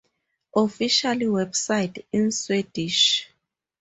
[0.55, 3.29] Official website (in Swedish)